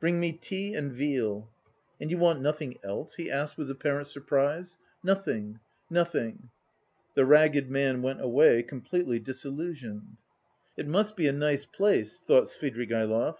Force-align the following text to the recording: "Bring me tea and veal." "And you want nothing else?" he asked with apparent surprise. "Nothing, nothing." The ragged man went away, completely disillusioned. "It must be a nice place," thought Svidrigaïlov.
"Bring 0.00 0.18
me 0.18 0.32
tea 0.32 0.74
and 0.74 0.92
veal." 0.92 1.48
"And 2.00 2.10
you 2.10 2.18
want 2.18 2.40
nothing 2.40 2.78
else?" 2.82 3.14
he 3.14 3.30
asked 3.30 3.56
with 3.56 3.70
apparent 3.70 4.08
surprise. 4.08 4.76
"Nothing, 5.04 5.60
nothing." 5.88 6.48
The 7.14 7.24
ragged 7.24 7.70
man 7.70 8.02
went 8.02 8.20
away, 8.20 8.64
completely 8.64 9.20
disillusioned. 9.20 10.16
"It 10.76 10.88
must 10.88 11.14
be 11.14 11.28
a 11.28 11.32
nice 11.32 11.64
place," 11.64 12.18
thought 12.18 12.46
Svidrigaïlov. 12.48 13.36